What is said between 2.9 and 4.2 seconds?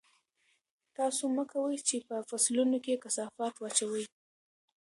کثافات واچوئ.